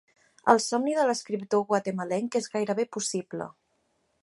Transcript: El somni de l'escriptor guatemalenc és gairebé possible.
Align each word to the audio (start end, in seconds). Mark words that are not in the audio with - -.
El 0.53 0.61
somni 0.67 0.95
de 0.99 1.03
l'escriptor 1.09 1.61
guatemalenc 1.73 2.39
és 2.41 2.51
gairebé 2.57 2.89
possible. 2.99 3.51